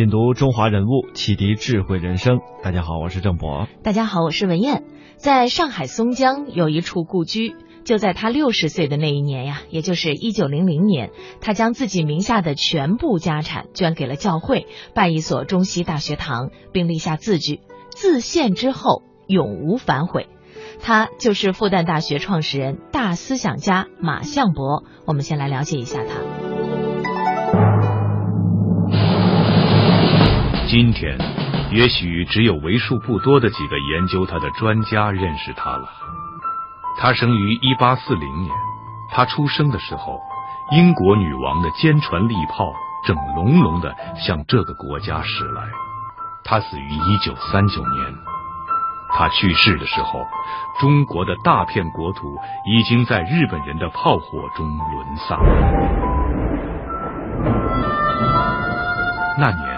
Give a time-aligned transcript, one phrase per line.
[0.00, 2.38] 品读中华人物，启迪智慧人生。
[2.62, 3.68] 大家好，我是郑博。
[3.82, 4.82] 大家好，我是文艳。
[5.18, 7.54] 在上海松江有一处故居，
[7.84, 11.10] 就在他六十岁的那一年呀，也就是一九零零年，
[11.42, 17.60] 他将自己名下的全部家产捐给了教会，办一所中西大学堂，并立下字据：
[17.90, 20.30] 自献之后永无反悔。
[20.80, 24.82] 他就是复旦大学创始人、大思想家马相伯。
[25.04, 26.39] 我们先来了解一下他。
[30.70, 31.18] 今天，
[31.72, 35.88] 也许只有为数不多的几个研究他的专家认识他了。
[36.96, 38.54] 他生于一八四零年，
[39.10, 40.20] 他出生的时候，
[40.70, 42.72] 英国女王的坚船利炮
[43.04, 45.62] 正隆隆的向这个国家驶来。
[46.44, 48.14] 他死于一九三九年，
[49.12, 50.24] 他去世的时候，
[50.78, 55.36] 中国的大片国土已经在日本人的炮火中沦丧。
[59.36, 59.69] 那年。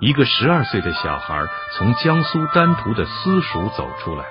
[0.00, 1.44] 一个十二岁的小孩
[1.76, 4.24] 从江苏丹徒的私塾走出来，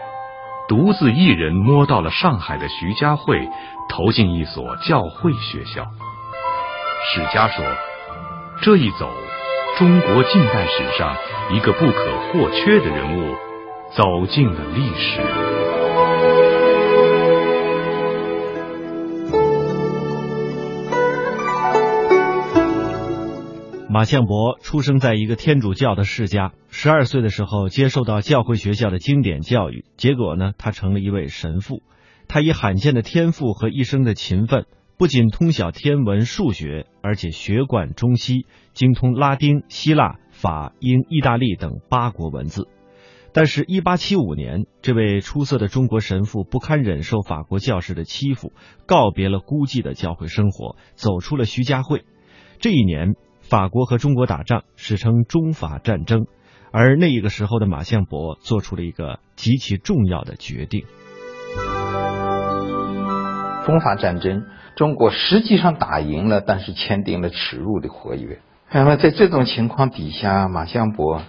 [0.67, 3.49] 独自一人摸到了上海的徐家汇，
[3.89, 5.85] 投进一所教会学校。
[7.13, 7.65] 史家说，
[8.61, 9.11] 这一走，
[9.77, 11.15] 中国近代史上
[11.51, 13.35] 一个不可或缺的人物
[13.95, 15.82] 走进了历史。
[23.93, 31.83] 马相伯出生在一个天主教的世家，十二岁的时候接受到教会学校的经典教育，结果呢，他成了一位神父。
[32.27, 34.65] 他以罕见的天赋和一生的勤奋，
[34.97, 42.67] 不仅通晓天文数学，而且学贯中西，精通拉丁、希腊、法、英、意大利等八国文字。
[43.31, 48.53] 但是，一八七五年，这位出色的中国神父不堪忍受法国教士的欺负，
[48.87, 52.05] 告别了孤寂的教会生活，走出了徐家汇。
[52.59, 53.13] 这一年。
[53.49, 56.25] 法国和中国打仗，史称中法战争，
[56.71, 60.85] 而那一个时候的马相伯做出了一个极其重要的决定。
[63.65, 64.45] 中法战争，
[64.75, 68.39] 中国实际上打赢了，但是签订了耻辱的合约。
[68.71, 71.21] 那么在这种情况底下，马相伯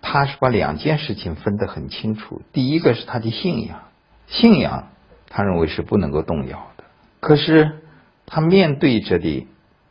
[0.00, 2.40] 他是把两件事情分得很清楚。
[2.52, 3.80] 第一个是他的信仰，
[4.26, 4.88] 信仰
[5.28, 6.84] 他认为是不能够动摇的。
[7.20, 7.82] 可是
[8.24, 9.46] 他面对着的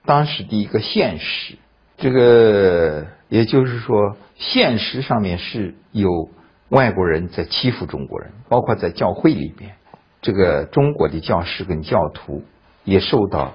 [0.06, 1.58] 当时的一个现实。
[1.98, 6.30] 这个也就是说，现实上面是有
[6.70, 9.76] 外国人在欺负中国人，包括在教会里边，
[10.22, 12.44] 这个中国的教士跟教徒
[12.84, 13.54] 也受到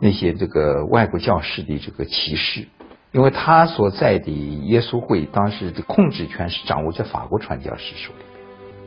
[0.00, 2.66] 那些这个外国教士的这个歧视，
[3.12, 4.30] 因为他所在的
[4.66, 8.24] 耶稣会当时的控制权是掌握在法国传教士手里，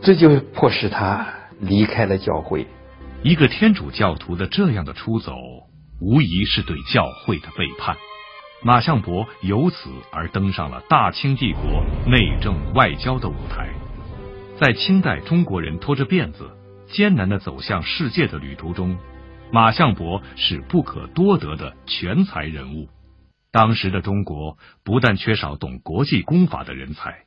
[0.01, 1.27] 这就迫使他
[1.59, 2.67] 离开了教会。
[3.23, 5.33] 一个天主教徒的这样的出走，
[6.01, 7.95] 无疑是对教会的背叛。
[8.63, 13.67] 马相伯由此而登上了大清帝国内政外交的舞台，
[14.59, 16.51] 在清代中国人拖着辫子
[16.87, 18.99] 艰难的走向世界的旅途中，
[19.51, 22.87] 马相伯是不可多得的全才人物。
[23.51, 27.23] 当时的中国不但缺少懂国际公法的人才，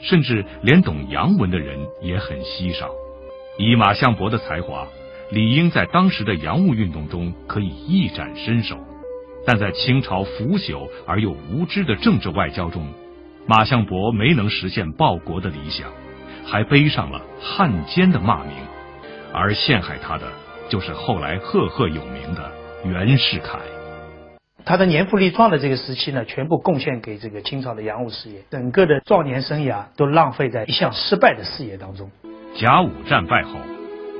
[0.00, 2.88] 甚至连懂洋文的人也很稀少。
[3.58, 4.86] 以马相伯的才华，
[5.30, 8.78] 理应在当时的洋务运动中可以一展身手。
[9.46, 12.86] 但在清朝腐朽而又无知的政治外交中，
[13.46, 15.90] 马相伯没能实现报国的理想，
[16.46, 18.54] 还背上了汉奸的骂名，
[19.32, 20.24] 而陷害他的
[20.68, 22.52] 就是后来赫赫有名的
[22.84, 23.58] 袁世凯。
[24.62, 32.10] 他的年富力壮的这个时期呢，全部贡献给这个清朝的洋务事业，整个的壮年生涯都浪费在一项失败的事业当中。
[32.54, 33.58] 甲午战败后，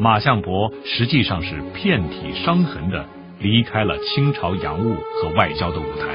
[0.00, 3.05] 马相伯实际上是遍体伤痕的。
[3.41, 6.07] 离开了清朝洋务和外交的舞台，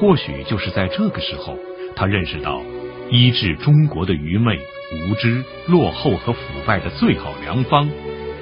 [0.00, 1.56] 或许就是在这个时候，
[1.94, 2.60] 他认识到
[3.08, 7.88] 医治中国的愚昧、无知、落后和腐败的最好良方，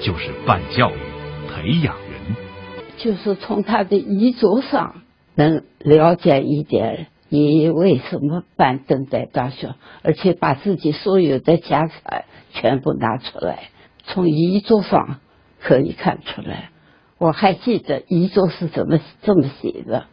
[0.01, 0.95] 就是办教育、
[1.51, 2.35] 培养人。
[2.97, 5.03] 就是从他的遗嘱上
[5.35, 12.25] 能了解一点，你为什么办登代大学，而且把自己所有的家产
[12.55, 13.69] 全部拿出来，
[14.05, 15.19] 从遗嘱上
[15.61, 16.71] 可以看出来。
[17.21, 20.07] 我还记得遗作是怎么这么写的，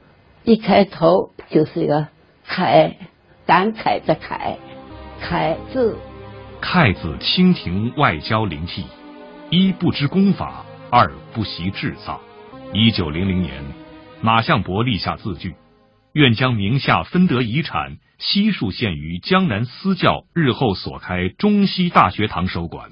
[0.44, 2.10] 一开头就是一个
[2.46, 2.98] 楷，
[3.46, 4.58] 感慨的慨，
[5.22, 5.96] 楷字。
[6.60, 8.84] 太子清廷外交灵替，
[9.50, 12.20] 一不知功法，二不习制造。
[12.74, 13.64] 一九零零年，
[14.20, 15.56] 马相伯立下字据，
[16.12, 22.90] 愿将名下分得遗产悉数献于江南私教日后所开中西大学堂收管，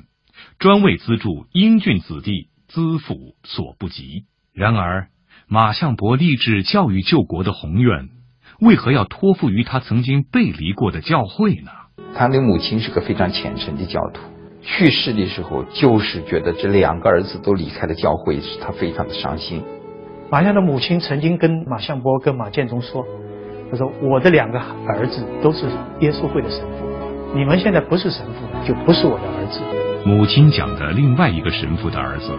[0.57, 2.47] 专为资助英俊子弟。
[2.67, 4.25] 资府所不及。
[4.53, 5.07] 然而，
[5.47, 8.09] 马相伯立志教育救国的宏愿，
[8.59, 11.71] 为何要托付于他曾经背离过的教会呢？
[12.15, 14.21] 他的母亲是个非常虔诚的教徒，
[14.61, 19.61] 去世的时候就是觉得这两个儿子都离开了教会，使他非常的伤心。
[20.31, 23.05] 马相的母亲曾经跟马相伯、跟马建忠说
[23.69, 25.67] ：“他说我的两个儿子都是
[25.99, 29.59] 耶稣会的神父，你们现在不是神父，就不是我的儿子。”
[30.05, 32.31] 母亲讲的另外一个神父的儿子。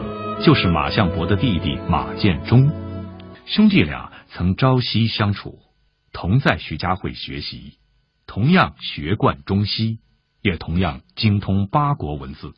[0.45, 2.71] 就是马相伯的弟弟马建忠，
[3.47, 5.59] 兄弟俩曾朝夕相处，
[6.13, 7.79] 同在徐家汇学习，
[8.27, 9.99] 同样学贯中西，
[10.43, 12.55] 也同样精通八国文字。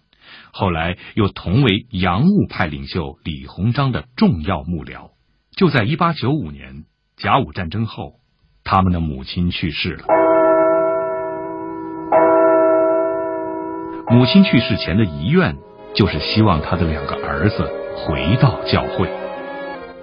[0.52, 5.12] 后来又同为洋务派领袖李鸿章的重要幕僚。
[5.52, 6.84] 就在一八九五年
[7.16, 8.16] 甲午战争后，
[8.62, 10.27] 他们的母亲去世了。
[14.10, 15.56] 母亲去世前的遗愿。
[15.94, 19.08] 就是希望他的两个儿子回到教会。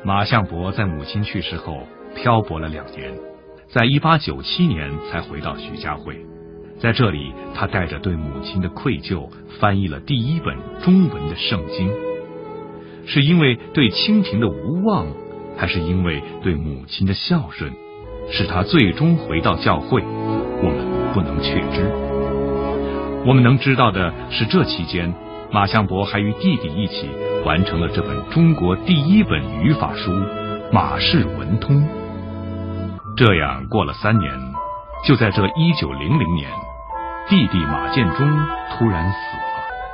[0.03, 3.13] 马相伯在母亲去世后漂泊了两年，
[3.69, 6.25] 在一八九七年才回到徐家汇。
[6.79, 9.29] 在这里，他带着对母亲的愧疚，
[9.59, 11.89] 翻译了第一本中文的圣经。
[13.05, 15.05] 是因为对清廷的无望，
[15.55, 17.71] 还是因为对母亲的孝顺，
[18.31, 20.01] 使他最终回到教会？
[20.01, 22.14] 我们不能确知。
[23.25, 25.11] 我们能知道的是，这期间。
[25.51, 27.09] 马相伯还与弟弟一起
[27.45, 30.11] 完成了这本中国第一本语法书
[30.71, 31.75] 《马氏文通》。
[33.15, 34.31] 这样过了三年，
[35.05, 36.49] 就在这一九零零年，
[37.29, 38.27] 弟弟马建忠
[38.71, 39.43] 突然死了。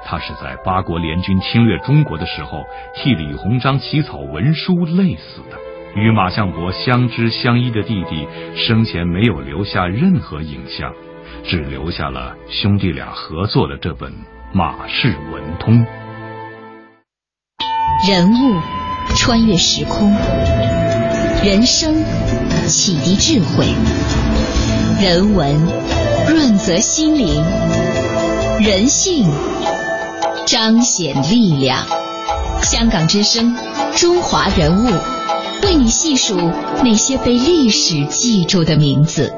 [0.04, 5.58] 他是在八国联军侵略中国的时候，替李鸿章起草文书累死的。
[5.96, 10.92] 与马相伯相知相依的弟弟生前没有留下任何影像，
[11.44, 14.12] 只留下了兄弟俩合作的这本。
[14.54, 15.86] 马氏文通，
[18.06, 18.60] 人物
[19.16, 20.14] 穿越时空，
[21.42, 22.04] 人生
[22.68, 23.66] 启迪智慧，
[25.02, 25.56] 人文
[26.28, 27.42] 润泽心灵，
[28.60, 29.26] 人性
[30.46, 31.88] 彰显力量。
[32.62, 33.56] 香港之声，
[33.96, 34.90] 中华人物，
[35.64, 36.36] 为你细数
[36.84, 39.34] 那些被历史记住的名字。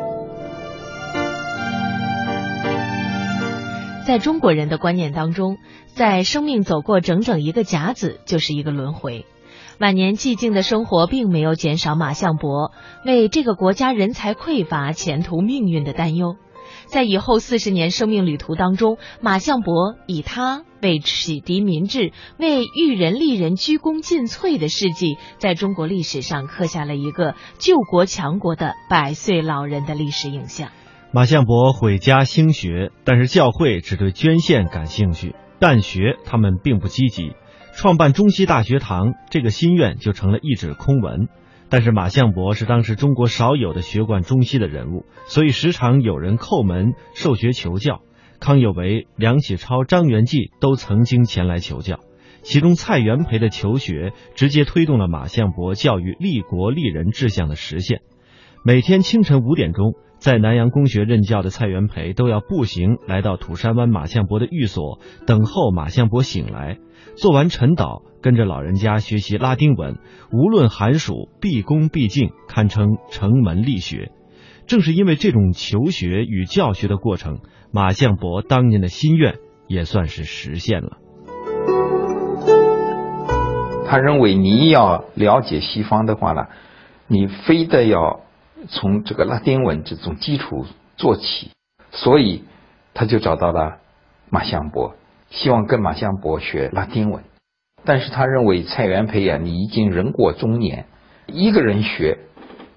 [4.06, 5.58] 在中国人的观念当中，
[5.96, 9.26] 在生命走过整整一个甲子，就是一个轮回。
[9.80, 12.72] 晚年寂静的生活并没有减少马相伯
[13.06, 16.36] 为这个国家人才匮乏、前途命运的担忧。
[16.86, 30.70] 在以后四十年生命旅途当中，马相伯以他为启迪民智、为育人立人鞠躬尽瘁的事迹，在中国历史上刻下了一个救国强国的百岁老人的历史影像。
[31.16, 37.34] 马相伯毁家兴学，但是教会只对捐献感兴趣，办学他们并不积极。
[37.76, 41.28] 创办中西大学堂这个心愿就成了一纸空文。
[41.70, 48.02] 但是马相伯是当时中国少有的学贯中西的人物，所以时常有人叩门受学求教。
[48.40, 52.00] 康有为、梁启超、张元济都曾经前来求教。
[52.42, 58.02] 其中蔡元培的求学，直接推动了马相伯教育立国立人志向的实现。
[58.66, 59.94] 每天清晨五点钟。
[60.24, 66.78] 在南洋公学任教的蔡元培都要步行来到土山湾马相伯的寓所，等候马相伯醒来，
[67.18, 69.98] 做完晨祷，跟着老人家学习拉丁文，
[70.32, 74.14] 无论寒暑，毕恭毕敬，堪称城门立学。
[74.66, 77.40] 正是因为这种求学与教学的过程，
[77.74, 81.00] 马相伯当年的心愿也算是实现了。
[83.86, 86.44] 他认为你要了解西方的话呢，
[87.08, 88.22] 你非得要。
[88.70, 90.66] 从这个拉丁文这种基础
[90.98, 91.52] 做起，
[91.92, 92.44] 所以
[92.94, 93.78] 他就找到了
[94.30, 94.96] 马相伯，
[95.30, 97.24] 希望跟马相伯学拉丁文。
[97.86, 100.86] 但是他认为蔡元培啊，你已经人过中年，
[101.28, 102.20] 一个人学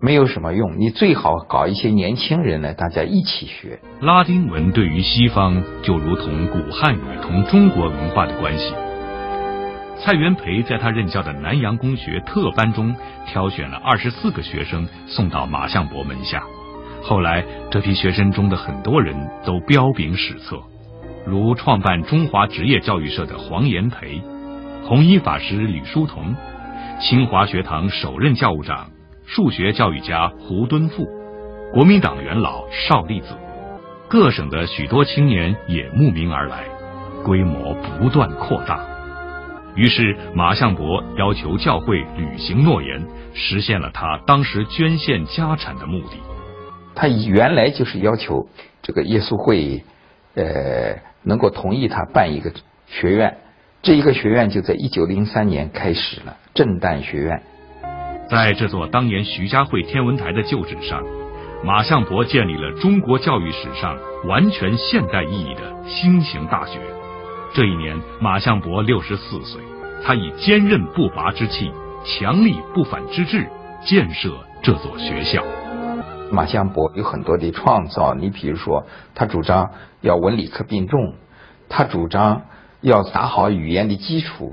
[0.01, 4.73] 没有什么用，你最好搞一些年轻人呢，大家一起学拉丁文。
[4.73, 8.86] 对于西方，就如同古汉语同中国文化的关系。
[9.99, 12.95] 蔡元培在他任教的南洋公学特班中
[13.27, 16.43] 挑选了二十四个学生送到马相伯门下。
[17.03, 20.61] 后来，这批学生中的很多人都彪炳史册，
[21.25, 24.21] 如创办中华职业教育社的黄炎培、
[24.85, 26.35] 弘一法师吕书同、
[27.01, 28.89] 清华学堂首任教务长、
[29.25, 31.07] 数学教育家胡敦富、
[31.73, 33.29] 国民党元老邵力子，
[34.09, 36.65] 各省的许多青年也慕名而来，
[37.25, 38.96] 规模不断扩大。
[39.77, 46.17] 于是马相伯要求教会履行诺言，实现了他当时捐献家产的目的。
[46.95, 48.49] 他原来就是要求
[48.83, 49.85] 这个耶稣会，
[50.35, 52.51] 呃，能够同意他办一个
[52.87, 53.37] 学院。
[53.83, 57.43] 这一个学院就在一九零三年开始了，震旦学院。
[58.31, 61.05] 在这座当年徐家汇天文台的旧址上，
[61.63, 66.81] 马相伯建立了中国教育史上完全现代意义的新型大学。
[67.57, 69.63] 这一年，马相伯六十四岁，
[70.05, 71.73] 他以坚韧不拔之气、
[72.05, 73.49] 强力不反之志
[73.83, 75.43] 建设这座学校。
[76.31, 78.85] 马相伯有很多的创造，你比如说，
[79.15, 79.71] 他主张
[80.03, 81.15] 要文理科并重，
[81.71, 82.43] 他主张。
[82.83, 84.53] 要打好语言的基础，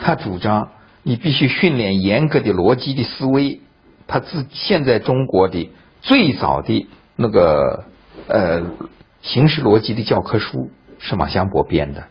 [0.00, 0.70] 他主张
[1.04, 3.60] 你必须训练严格的逻辑的思维。
[4.08, 5.70] 他自现在中国的
[6.02, 7.84] 最早的那个
[8.26, 8.62] 呃
[9.22, 12.08] 形式逻辑的教科书是马相伯编的。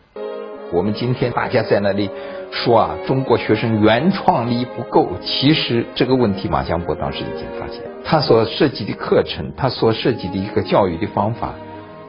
[0.72, 2.10] 我们今天大家在那里
[2.52, 7.82] 说啊，中国学生原创力不够，其实这个问题马相伯当时已经发现。
[8.04, 11.54] 他所设计的课程，他所设计的一个教育的方法，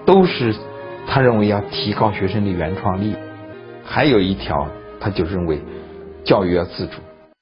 [0.06, 0.56] 都是
[1.08, 3.16] 他认为要提高学生的原创力。
[3.84, 4.68] 还有一条，
[5.00, 5.60] 他就认为
[6.24, 7.00] 教育要自主，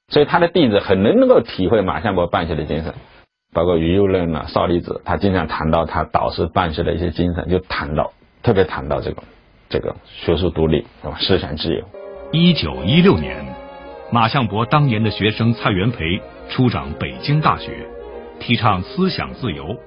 [0.08, 2.94] 所以他的弟子很能能够体会马相伯办学的精神，
[3.54, 9.22] 包括于右任啊、邵力子，他经常谈到他导师办学的一些精神，就谈到特别谈到这个
[9.70, 11.16] 这个学术独立，啊？
[11.20, 11.86] 思想自由。
[12.32, 13.46] 一九一六年，
[14.12, 17.88] 马相伯当年的学生蔡元培出掌北京大学，
[18.40, 19.78] 提倡思想自由，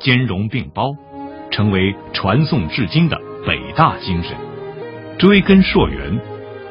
[0.00, 0.90] 兼容并包，
[1.50, 4.36] 成为传颂至今的北大精神。
[5.18, 6.20] 追根溯源，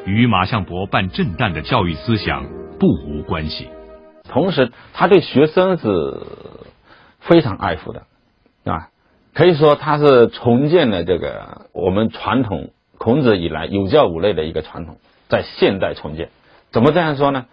[0.06, 2.46] 与马相伯办震旦的教育思想
[2.80, 3.70] 不无关系。
[4.30, 6.22] 同时，他对学生是
[7.20, 8.06] 非常爱护的，啊，
[9.38, 14.98] 可以说他是重建了这个我们传统孔子以来有教无类的一个传统，
[15.30, 16.30] 在现代重建。
[16.72, 17.46] 怎么这样说呢？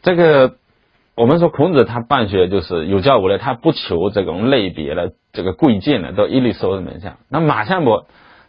[0.00, 0.54] 这个
[1.16, 7.16] 我们说孔子他办学就是有教无类，他不求这种类别的这个贵贱的都一律收入门下。
[7.28, 8.06] 那马相伯。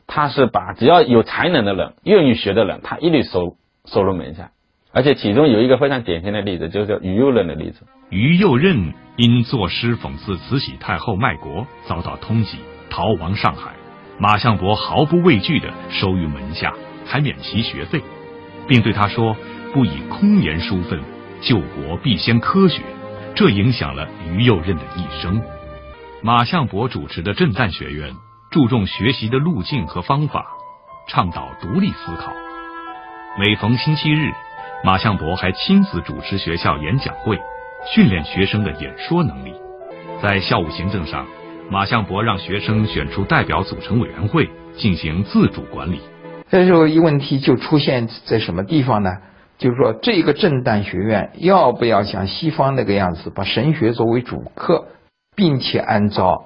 [0.08, 4.52] 他是把只要有才能的人、愿意学的人，他一律收收入门下。
[4.94, 7.88] 而且其中有一个非常典型的例子，就是于右任的例子。
[8.12, 12.58] 于右任因作诗讽刺慈禧太后卖国，遭到通缉，
[12.96, 13.74] 逃亡上海。
[14.18, 16.74] 马相伯毫不畏惧的收于门下，
[17.06, 18.02] 还免其学费，
[18.70, 19.36] 并对他说
[19.76, 20.98] ：“不以空言书愤，
[21.42, 22.82] 救国必先科学。”
[23.36, 25.42] 这影响了于右任的一生。
[26.22, 28.16] 马相伯主持的震旦学院。
[28.50, 30.46] 注重学习的路径和方法，
[31.10, 32.32] 倡导独立思考。
[33.38, 34.32] 每逢星期日，
[34.86, 37.38] 马相伯还亲自主持学校演讲会，
[37.94, 39.54] 训练学生的演说能力。
[40.22, 41.26] 在校务行政上，
[41.70, 46.00] 马相伯让学生选出代表组成委员会，进行自主管理。
[46.50, 49.18] 这时候一问题就出现在什么地方呢？
[49.58, 54.86] 就是说，这个震旦学院要不要像西方那个样子，把神学作为主课，
[55.36, 56.46] 并且按照。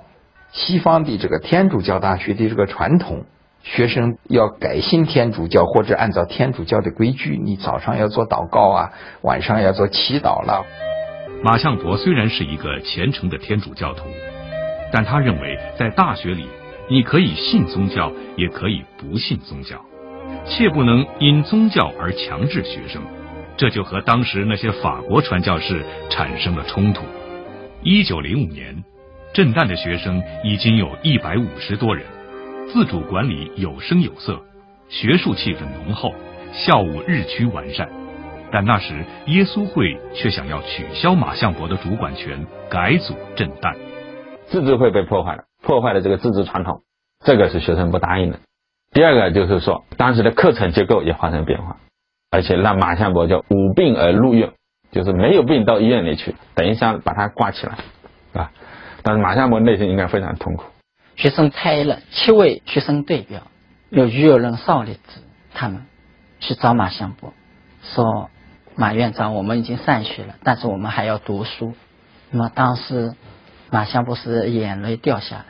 [0.52, 3.26] 西方的这个天主教大学的这个传统，
[3.62, 8.90] 学生要改信天主教或者按照天主教的规矩，你早上要做祷告啊，
[9.22, 10.66] 晚上要做祈祷了。
[11.44, 14.06] 马相伯虽然是一个虔诚的天主教徒，
[14.92, 16.46] 但他认为在大学里，
[16.90, 19.80] 你可以信宗教，也可以不信宗教，
[20.46, 23.02] 切不能因宗教而强制学生，
[23.58, 27.04] 这就和当时那些法国传教士产生了冲突。
[27.84, 28.84] 一九零五年。
[29.32, 32.04] 震旦的学生已经有一百五十多人，
[32.68, 34.42] 自主管理有声有色，
[34.90, 36.16] 学术气氛浓厚，
[36.52, 37.88] 校务日趋完善。
[38.52, 43.76] 但那时耶稣会却想要取消马相伯的主管权，改组震旦，
[44.50, 46.82] 自治会被破坏了，破坏了这个自治传统，
[47.24, 48.40] 这个是学生不答应的。
[48.92, 51.78] 第二个就是说，当时的课程结构也发生变化，
[52.32, 54.52] 而且让马相伯就无病而入院，
[54.92, 57.78] 就是没有病到医院里去，等一下把他挂起来，
[58.34, 58.52] 啊。
[59.04, 60.66] 但是马相伯内心应该非常痛苦。
[61.16, 63.44] 学生派了七位学生代表，
[63.90, 65.22] 有于右任、邵力子
[65.54, 65.86] 他们
[66.40, 67.34] 去找马相伯，
[67.82, 68.30] 说
[68.76, 71.74] ：“马院长，我们已经散学了，但是我们还要读书。”
[72.32, 73.14] 那么当时
[73.72, 75.46] 马相伯是眼泪掉下来。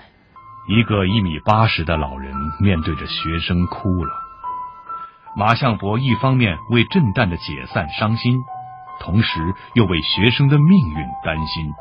[0.68, 4.12] 一个一米八十的老人面对着学生哭了。
[5.36, 8.38] 马相伯一方面为震旦的解散伤心，
[9.00, 9.40] 同时
[9.74, 11.72] 又为学生的命运担心。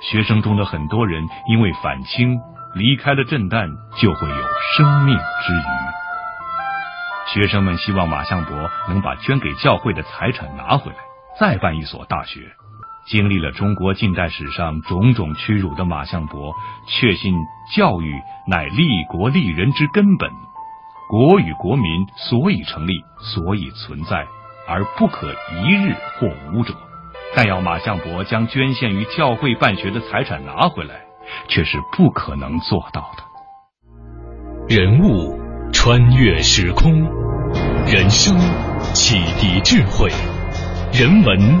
[0.00, 2.38] 学生中的很多人因为反清
[2.74, 4.36] 离开了震旦，就会有
[4.76, 5.76] 生命之余。
[7.34, 10.98] 学生们希望马相伯能把捐给教会的财产拿回来，
[11.40, 12.40] 再办一所大学。
[13.08, 16.52] 经历了中国近代史上种种屈辱的马相伯，
[16.86, 17.34] 确信
[17.74, 20.28] 教育乃立国立人之根本。
[21.08, 21.84] 国与国民
[22.16, 24.26] 所以成立，所以存在，
[24.66, 26.74] 而不可一日或无者。
[27.36, 30.94] 但要马相伯将捐献于教会办学的财产拿回来，
[31.46, 34.74] 却是不可能做到的。
[34.74, 35.38] 人物
[35.72, 37.04] 穿越时空，
[37.86, 38.36] 人生
[38.92, 40.10] 启迪智慧，
[40.92, 41.60] 人文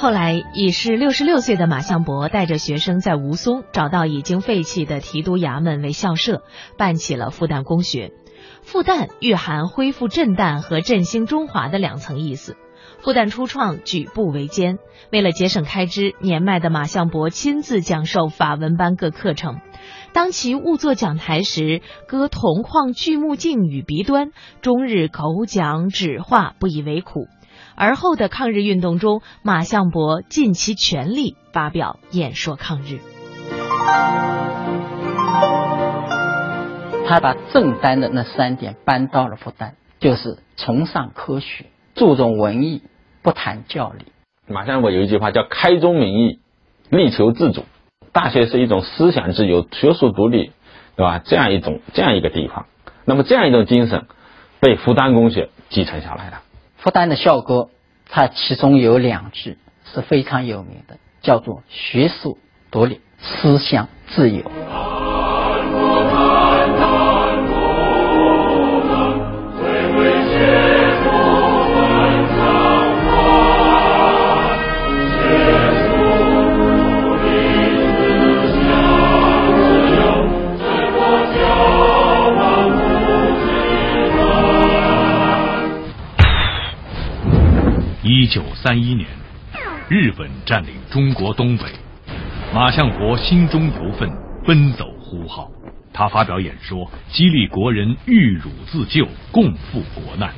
[0.00, 6.42] 后来，已是六十六岁的马相伯带着学生在吴淞找到已经废弃的提督衙门为校舍，
[6.78, 8.10] 办起了复旦公学。
[8.62, 12.56] 复旦蕴含恢复震旦和振兴中华的两层意思。
[13.00, 14.78] 复旦初创举步维艰，
[15.12, 19.60] 为了节省开支，年迈的马相伯亲自讲授法文班各课程。
[20.14, 24.30] 当其误坐讲台时，割铜框锯木镜与鼻端，
[24.62, 27.28] 终日口讲指画，不以为苦。
[27.80, 32.98] 而后的抗日运动中，马相伯尽其全力发表演说抗日。
[37.08, 42.82] 他把正单的那三点搬到了复旦，就是崇尚科学，注重文艺，
[43.22, 44.04] 不谈教理。
[44.46, 46.38] 马相伯有一句话叫“开宗明义，
[46.90, 47.64] 力求自主”。
[48.12, 50.52] 大学是一种思想自由、学术独立，
[50.96, 51.18] 对吧？
[51.24, 52.66] 这样一种这样一个地方，
[53.06, 54.04] 那么这样一种精神
[54.60, 56.42] 被复旦公学继承下来了。
[56.82, 57.68] 复旦的校歌，
[58.08, 59.58] 它其中有两句
[59.92, 62.38] 是非常有名的，叫做“学术
[62.70, 64.50] 独立，思想自由”。
[88.12, 89.06] 一九三一年，
[89.88, 91.66] 日本占领中国东北，
[92.52, 94.10] 马相伯心中犹愤，
[94.44, 95.48] 奔走呼号。
[95.92, 100.32] 他发表演说，激励国人遇辱自救，共赴国难。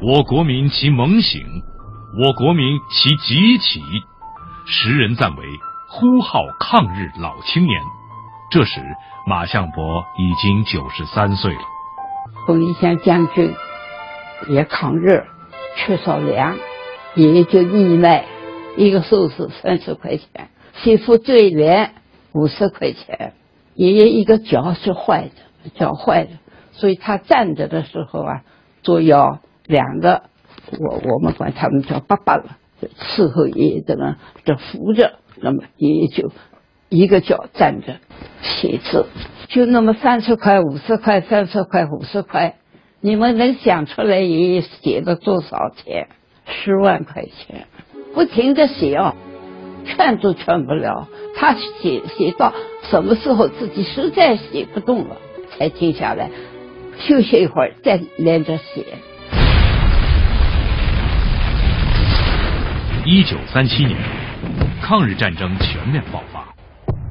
[0.00, 1.42] 我国民其猛醒，
[2.22, 3.82] 我国民其急起，
[4.68, 5.44] 时人赞为
[5.88, 7.80] 呼号抗日老青年。
[8.48, 8.80] 这时，
[9.26, 11.60] 马相伯已经九十三岁了。
[12.46, 13.52] 冯玉祥将军
[14.48, 15.26] 也抗日，
[15.76, 16.56] 缺少粮。
[17.14, 18.24] 也就义卖，
[18.76, 21.92] 一个寿司三十块钱，媳妇最远
[22.32, 23.32] 五十块钱。
[23.74, 26.30] 爷爷一个脚是坏的，脚坏的，
[26.72, 28.42] 所以他站着的时候啊，
[28.82, 30.22] 左右两个，
[30.78, 32.58] 我我们管他们叫爸爸了，
[32.98, 36.32] 伺候爷爷的人就扶着，那么爷爷就
[36.88, 37.98] 一个脚站着
[38.42, 39.06] 写字，
[39.48, 42.56] 就那么三十块、五十块、三十块、五十块，
[43.00, 46.08] 你们能想出来爷爷写了多少钱？
[46.48, 47.66] 十万块钱，
[48.14, 49.14] 不停的写哦，
[49.84, 51.08] 劝都劝不了。
[51.36, 52.52] 他写写到
[52.90, 55.16] 什么时候自己实在写不动了，
[55.56, 56.30] 才停下来
[56.98, 58.84] 休息一会儿，再连着写。
[63.04, 63.96] 一九三七年，
[64.82, 66.54] 抗日战争全面爆发，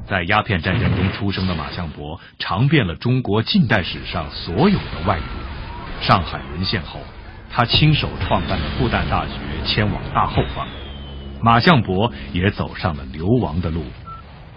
[0.06, 6.04] 在鸦片战争中出生的马相伯，尝遍了中国近代史上所有的外辱。
[6.06, 7.00] 上海沦陷后。
[7.50, 9.32] 他亲手创办了复旦大学，
[9.64, 10.66] 迁往大后方。
[11.40, 13.82] 马相伯也走上了流亡的路。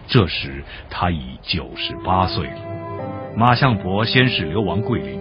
[0.08, 2.58] 这时他已九十八岁了。
[3.36, 5.20] 马相伯先是流亡桂林，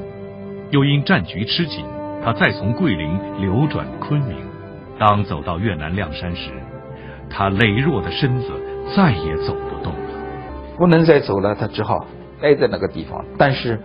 [0.70, 1.84] 又因战局吃紧，
[2.24, 4.36] 他再从桂林流转昆明。
[4.98, 6.50] 当走到越南亮山时，
[7.30, 8.50] 他羸弱的身子
[8.94, 11.54] 再也走不动了，不能再走了。
[11.54, 12.04] 他只好
[12.40, 13.24] 待在那个地方。
[13.38, 13.80] 但是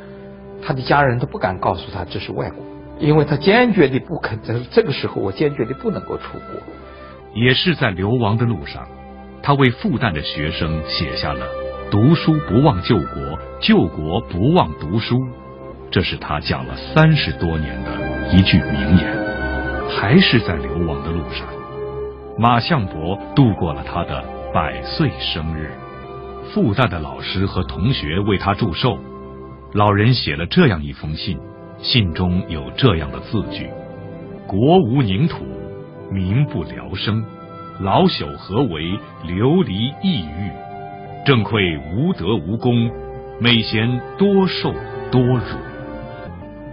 [0.62, 2.66] 他的家人都不敢告诉他这是外国。
[3.00, 6.62] 因为他坚决的不肯，在这个时候，我坚决的不能够出国。
[7.34, 8.88] 也是在流亡的路上，
[9.44, 11.46] 他为复旦的学生写下了
[11.92, 15.20] “读书不忘救国，救国不忘读书”，
[15.92, 19.26] 这是他讲了三十多年的一句名言。
[19.90, 21.46] 还是在流亡的路上，
[22.40, 25.72] 马相伯度过了他的百岁生日。
[26.54, 28.98] 复旦的老师和同学为他祝寿，
[29.74, 31.38] 老人写了这样一封信。
[31.86, 33.70] 信中有这样的字句
[34.50, 35.46] ：“国无宁土，
[36.10, 37.24] 民不聊生，
[37.80, 40.52] 老朽何为流离异域？
[41.28, 41.62] 正愧
[41.94, 42.90] 无德无功，
[43.40, 44.74] 每嫌多受。”
[45.12, 45.44] 多辱。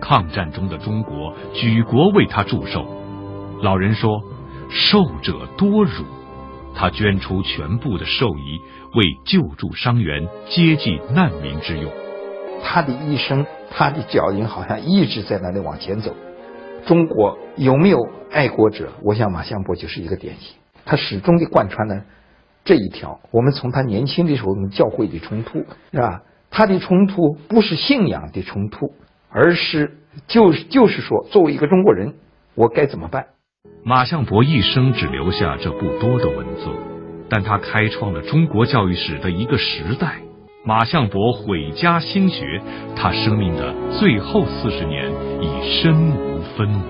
[0.00, 2.86] 抗战中的中国举国为他祝寿，
[3.60, 4.18] 老人说
[4.70, 6.04] ：“受者多辱。”
[6.74, 8.58] 他捐出全部的寿衣，
[8.94, 11.92] 为救助伤员、接济难民之用。
[12.64, 16.14] 他的一生，他的脚印好像一直在那里往前走。
[16.84, 18.92] 中国有没有爱国者？
[19.02, 20.56] 我想马相伯就是一个典型。
[20.84, 22.04] 他始终的贯穿了
[22.64, 23.20] 这一条。
[23.30, 26.22] 我们从他年轻的时候，我们教会的冲突是吧？
[26.50, 28.92] 他的冲突不是信仰的冲突，
[29.30, 32.14] 而是就是就是说，作为一个中国人，
[32.54, 33.26] 我该怎么办？
[33.84, 36.68] 马相伯一生只留下这不多的文字，
[37.30, 40.20] 但他开创了中国教育史的一个时代。
[40.64, 42.62] 马相伯毁家兴学，
[42.94, 46.84] 他生命的最后四十年已身无分文，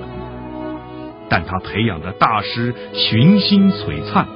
[1.31, 4.29] 但他培养的大师群星璀璨。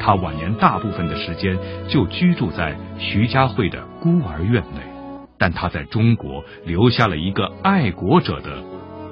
[0.00, 1.56] 他晚年大部分的时间
[1.88, 4.80] 就居住在徐家汇的孤儿院内，
[5.38, 8.60] 但他在中国留下了一个爱国者的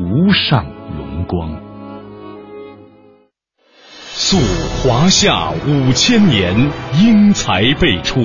[0.00, 0.66] 无上
[0.98, 1.54] 荣光。
[4.00, 4.38] 溯
[4.82, 6.52] 华夏五千年，
[7.00, 8.24] 英才辈出。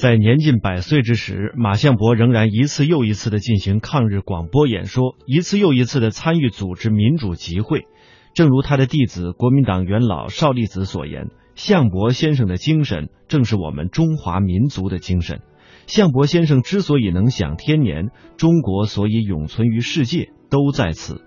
[0.00, 7.84] 在年近百岁之时，马相伯仍然一次又一次的进行抗日广播演说，一次又一次的参与组织民主集会。
[8.32, 15.42] 正如他的弟子国民党元老邵力子所言：“相伯先生的精神，正是我们中华民族的精神。
[15.86, 18.08] 相伯先生之所以能享天年，
[18.38, 21.20] 中国所以永存于世界，都在此。”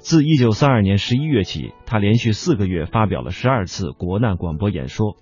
[0.00, 5.16] 自一九三二年十一月起，他连续四个月发表了十二次国难广播演说。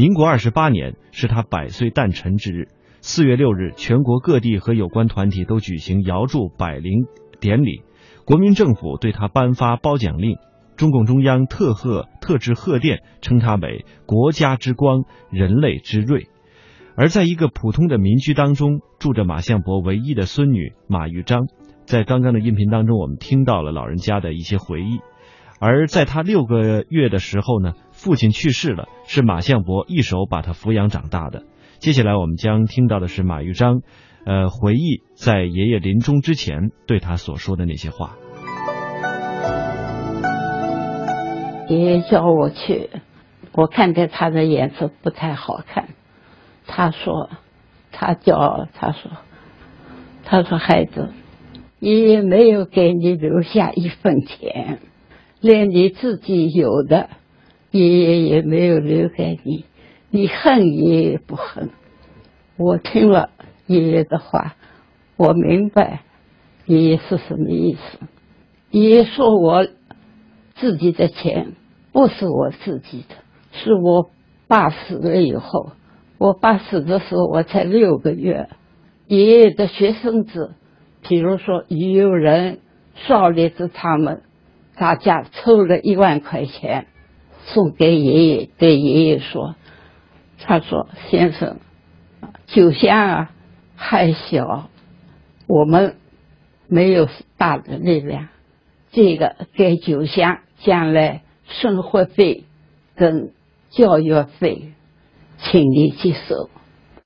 [0.00, 2.68] 民国二十八年是他百岁诞辰之日，
[3.02, 7.04] 四月六日，全国各地和有关团体都举行遥祝百灵
[7.38, 7.82] 典礼，
[8.24, 10.38] 国民政府对他颁发褒奖令，
[10.74, 16.28] 中共中央特贺特制贺电，称他为国家之光，人类之瑞。
[16.96, 21.46] 而在一个普通的民居当中，住着马相伯唯一的孙女马玉章。
[21.84, 25.00] 在刚刚的音频当中，我们听到了老人家的一些回忆。
[25.62, 31.42] 而在他六个月的时候呢，父亲去世了，是马相伯一手把他抚养长大的。
[31.80, 33.82] 接下来我们将听到的是马玉章，
[34.24, 38.16] 呃，回忆在爷爷临终之前对他所说的那些话。
[41.68, 42.88] 爷爷叫我去，
[43.52, 45.90] 我看见他的颜色不太好看。
[46.66, 47.28] 他说，
[47.92, 49.10] 他叫他说，
[50.24, 51.10] 他说孩子，
[51.80, 54.78] 爷爷没有给你留下一分钱。
[55.42, 57.10] 连你自己有的
[57.70, 59.64] 爷爷也没有留给你，
[60.10, 61.70] 你恨爷爷不恨？
[62.56, 63.30] 我听了
[63.66, 64.56] 爷爷的话，
[65.16, 66.00] 我明白
[66.66, 67.98] 爷爷是什么意思。
[68.70, 69.66] 爷爷说我
[70.56, 71.52] 自己的钱
[71.92, 73.14] 不是我自己的，
[73.52, 74.10] 是我
[74.48, 75.72] 爸死了以后，
[76.18, 78.48] 我爸死的时候我才六个月，
[79.06, 80.54] 爷爷的学生子，
[81.08, 82.58] 比如说于有人、
[82.94, 84.22] 少烈子他们。
[84.76, 86.86] 大家凑了一万块钱
[87.46, 89.54] 送给爷爷，对爷爷说
[90.38, 91.58] ：“他说先生，
[92.46, 93.30] 酒香啊
[93.76, 94.68] 还小，
[95.46, 95.96] 我们
[96.68, 98.28] 没有大的力量，
[98.92, 102.44] 这个给酒香将来生活费
[102.94, 103.32] 跟
[103.70, 104.72] 教育费，
[105.38, 106.50] 请你接受。”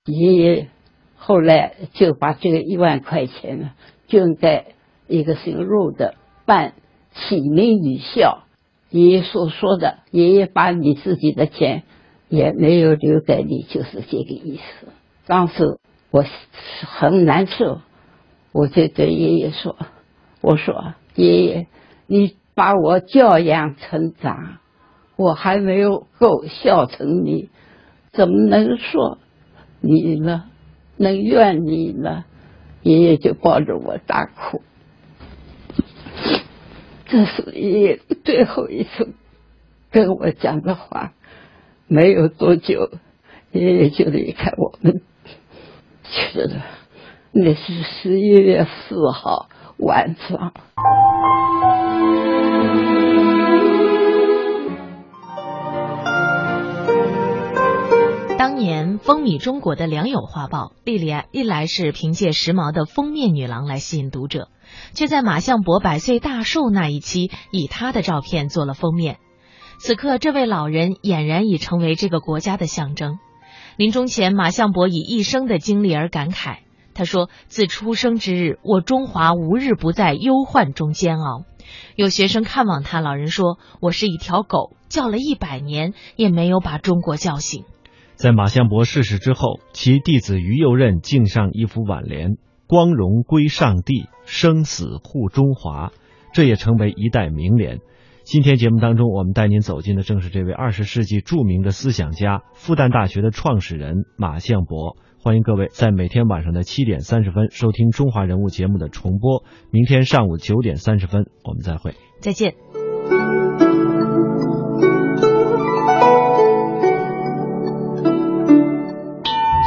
[0.04, 0.68] 爷爷
[1.16, 3.70] 后来就把这个一万块钱呢
[4.08, 4.74] 捐给
[5.08, 6.74] 一个姓陆的办。
[7.16, 8.42] 启明女校，
[8.94, 11.83] 爷爷所说的，爷爷把你自己的钱
[12.28, 14.87] 也没有留给你，就是这个意思。
[15.26, 15.80] 当时
[16.12, 16.24] 我
[16.87, 17.80] 很难受，
[18.52, 19.76] 我就对爷爷说
[20.40, 21.66] ：“我说爷爷，
[22.07, 24.59] 你把我教养成长，
[25.16, 27.48] 我还没有够孝成你，
[28.12, 29.18] 怎么能说
[29.80, 30.44] 你呢？
[30.96, 32.24] 能怨你呢？”
[32.83, 34.62] 爷爷就抱着我大哭。
[37.06, 39.12] 这是爷爷最后一次
[39.90, 41.12] 跟我讲的话，
[41.86, 42.90] 没有多久，
[43.52, 45.02] 爷爷就离开我们
[46.02, 46.64] 去了。
[47.32, 50.52] 那是十一月四号晚上。
[58.44, 64.50] 当年风靡中国的《良友画报》历来历来是凭借时髦的封面女郎来吸引读者，
[64.92, 69.16] 却在马相伯百岁大寿那一期以她的照片做了封面。
[69.78, 73.18] 此刻，这位老人俨然已成为这个国家的象征。
[73.78, 76.59] 临终前，马相伯以一生的经历而感慨。
[76.92, 81.44] 他说：“自出生之日，我中华无日不在忧患中煎熬。”
[81.96, 87.64] 有学生看望他，老人说：“我是一条狗，叫了一百年也没有把中国叫醒。”
[88.24, 95.92] 在马相伯逝世之后，其弟子于右任敬上一幅挽联：“光荣归上帝，生死护中华。”
[96.32, 97.80] 这也成为一代名联。
[98.22, 104.96] 今天节目当中，我们带您走进的正是这位二十世纪著名的思想家、复旦大学的创始人马相伯。
[105.22, 109.44] 欢迎各位在每天晚上的七点三十分收听《中华人物》节目的重播。
[109.70, 111.94] 明天上午九点三十分，我们再会。
[112.22, 112.54] 再见。